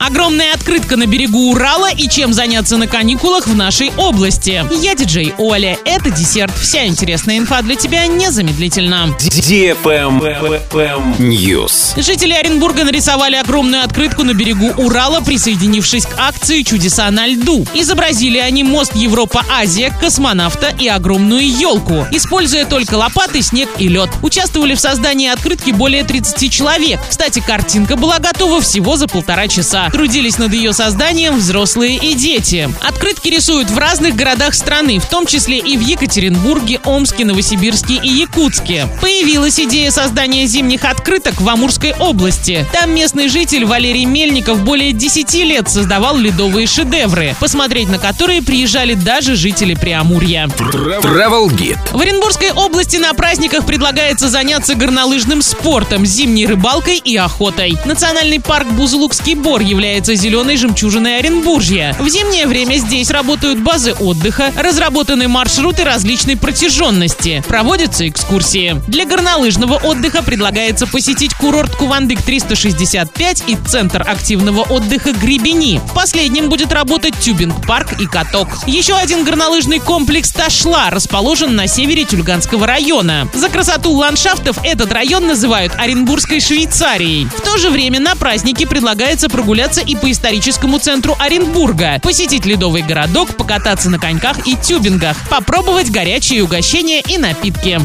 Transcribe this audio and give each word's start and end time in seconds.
Огромная 0.00 0.54
открытка 0.54 0.96
на 0.96 1.06
берегу 1.06 1.50
Урала 1.50 1.90
и 1.90 2.08
чем 2.08 2.32
заняться 2.32 2.76
на 2.76 2.86
каникулах 2.86 3.48
в 3.48 3.56
нашей 3.56 3.90
области. 3.96 4.64
Я 4.80 4.94
диджей 4.94 5.34
Оля. 5.38 5.76
Это 5.84 6.12
десерт. 6.12 6.56
Вся 6.56 6.86
интересная 6.86 7.36
инфа 7.36 7.62
для 7.62 7.74
тебя 7.74 8.06
незамедлительно. 8.06 9.08
News. 11.18 12.00
Жители 12.00 12.32
Оренбурга 12.32 12.84
нарисовали 12.84 13.34
огромную 13.34 13.82
открытку 13.82 14.22
на 14.22 14.34
берегу 14.34 14.70
Урала, 14.76 15.20
присоединившись 15.20 16.06
к 16.06 16.16
акции 16.16 16.62
«Чудеса 16.62 17.10
на 17.10 17.26
льду». 17.26 17.66
Изобразили 17.74 18.38
они 18.38 18.62
мост 18.62 18.94
Европа-Азия, 18.94 19.92
космонавта 20.00 20.68
и 20.78 20.86
огромную 20.86 21.50
елку, 21.50 22.06
используя 22.12 22.66
только 22.66 22.94
лопаты, 22.94 23.42
снег 23.42 23.68
и 23.78 23.88
лед. 23.88 24.10
Участвовали 24.22 24.76
в 24.76 24.80
создании 24.80 25.28
открытки 25.28 25.72
более 25.72 26.04
30 26.04 26.52
человек. 26.52 27.00
Кстати, 27.08 27.40
картинка 27.40 27.96
была 27.96 28.20
готова 28.20 28.60
всего 28.60 28.96
за 28.96 29.08
полтора 29.08 29.48
часа. 29.48 29.87
Трудились 29.92 30.38
над 30.38 30.52
ее 30.52 30.72
созданием 30.72 31.36
взрослые 31.36 31.96
и 31.96 32.14
дети. 32.14 32.68
Открытки 32.80 33.28
рисуют 33.28 33.70
в 33.70 33.78
разных 33.78 34.14
городах 34.14 34.54
страны, 34.54 34.98
в 34.98 35.06
том 35.08 35.26
числе 35.26 35.58
и 35.58 35.76
в 35.76 35.80
Екатеринбурге, 35.80 36.80
Омске, 36.84 37.24
Новосибирске 37.24 37.94
и 37.94 38.08
Якутске. 38.08 38.86
Появилась 39.00 39.58
идея 39.58 39.90
создания 39.90 40.46
зимних 40.46 40.84
открыток 40.84 41.40
в 41.40 41.48
Амурской 41.48 41.94
области. 41.98 42.66
Там 42.72 42.94
местный 42.94 43.28
житель 43.28 43.64
Валерий 43.64 44.04
Мельников 44.04 44.62
более 44.62 44.92
10 44.92 45.34
лет 45.34 45.68
создавал 45.68 46.16
ледовые 46.16 46.66
шедевры, 46.66 47.34
посмотреть 47.40 47.88
на 47.88 47.98
которые 47.98 48.42
приезжали 48.42 48.94
даже 48.94 49.34
жители 49.34 49.74
Приамурья. 49.74 50.46
Travel 50.46 51.48
Guide. 51.48 51.78
В 51.92 52.00
Оренбургской 52.00 52.52
области 52.52 52.96
на 52.96 53.14
праздниках 53.14 53.66
предлагается 53.66 54.28
заняться 54.28 54.74
горнолыжным 54.74 55.42
спортом, 55.42 56.06
зимней 56.06 56.46
рыбалкой 56.46 56.98
и 56.98 57.16
охотой. 57.16 57.76
Национальный 57.84 58.40
парк 58.40 58.68
Бузулукский 58.68 59.34
Бор 59.34 59.60
является 59.60 59.77
зеленой 59.78 60.56
жемчужиной 60.56 61.18
Оренбуржья. 61.18 61.94
В 62.00 62.08
зимнее 62.08 62.48
время 62.48 62.74
здесь 62.78 63.10
работают 63.10 63.60
базы 63.60 63.94
отдыха, 63.94 64.52
разработаны 64.56 65.28
маршруты 65.28 65.84
различной 65.84 66.36
протяженности, 66.36 67.44
проводятся 67.46 68.08
экскурсии. 68.08 68.82
Для 68.88 69.06
горнолыжного 69.06 69.74
отдыха 69.74 70.24
предлагается 70.24 70.88
посетить 70.88 71.32
курорт 71.34 71.76
Кувандык 71.76 72.20
365 72.22 73.44
и 73.46 73.56
центр 73.68 74.04
активного 74.06 74.62
отдыха 74.62 75.12
Гребени. 75.12 75.80
В 75.86 75.94
последнем 75.94 76.48
будет 76.48 76.72
работать 76.72 77.14
тюбинг-парк 77.20 78.00
и 78.00 78.06
каток. 78.06 78.48
Еще 78.66 78.94
один 78.94 79.24
горнолыжный 79.24 79.78
комплекс 79.78 80.32
Ташла 80.32 80.90
расположен 80.90 81.54
на 81.54 81.68
севере 81.68 82.04
Тюльганского 82.04 82.66
района. 82.66 83.28
За 83.32 83.48
красоту 83.48 83.92
ландшафтов 83.92 84.58
этот 84.64 84.90
район 84.92 85.28
называют 85.28 85.72
Оренбургской 85.78 86.40
Швейцарией. 86.40 87.26
В 87.26 87.40
то 87.42 87.58
же 87.58 87.70
время 87.70 88.00
на 88.00 88.16
праздники 88.16 88.64
предлагается 88.64 89.28
прогуляться 89.28 89.67
и 89.76 89.94
по 89.94 90.10
историческому 90.10 90.78
центру 90.78 91.14
Оренбурга, 91.18 92.00
посетить 92.02 92.46
ледовый 92.46 92.82
городок, 92.82 93.36
покататься 93.36 93.90
на 93.90 93.98
коньках 93.98 94.46
и 94.46 94.56
тюбингах, 94.56 95.16
попробовать 95.28 95.90
горячие 95.90 96.42
угощения 96.42 97.00
и 97.00 97.18
напитки. 97.18 97.78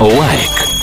Лайк. 0.00 0.75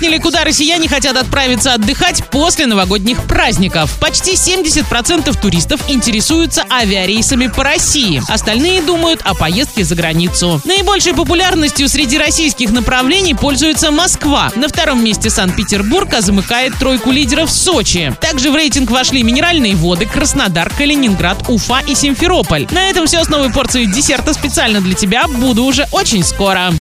Выяснили, 0.00 0.18
куда 0.18 0.44
россияне 0.44 0.88
хотят 0.88 1.14
отправиться 1.18 1.74
отдыхать 1.74 2.24
после 2.30 2.64
новогодних 2.66 3.22
праздников. 3.26 3.98
Почти 4.00 4.32
70% 4.32 5.38
туристов 5.38 5.82
интересуются 5.88 6.64
авиарейсами 6.70 7.48
по 7.48 7.64
России. 7.64 8.22
Остальные 8.26 8.80
думают 8.80 9.20
о 9.24 9.34
поездке 9.34 9.84
за 9.84 9.94
границу. 9.96 10.62
Наибольшей 10.64 11.12
популярностью 11.12 11.86
среди 11.86 12.16
российских 12.16 12.70
направлений 12.70 13.34
пользуется 13.34 13.90
Москва. 13.90 14.50
На 14.56 14.68
втором 14.68 15.04
месте 15.04 15.28
Санкт-Петербург, 15.28 16.08
а 16.14 16.22
замыкает 16.22 16.78
тройку 16.78 17.10
лидеров 17.10 17.50
Сочи. 17.50 18.16
Также 18.22 18.50
в 18.50 18.56
рейтинг 18.56 18.90
вошли 18.90 19.22
минеральные 19.22 19.76
воды, 19.76 20.06
Краснодар, 20.06 20.72
Калининград, 20.78 21.44
Уфа 21.46 21.80
и 21.86 21.94
Симферополь. 21.94 22.66
На 22.70 22.88
этом 22.88 23.06
все 23.06 23.22
с 23.22 23.28
новой 23.28 23.52
порцией 23.52 23.84
десерта 23.84 24.32
специально 24.32 24.80
для 24.80 24.94
тебя. 24.94 25.28
Буду 25.28 25.64
уже 25.64 25.86
очень 25.92 26.24
скоро. 26.24 26.72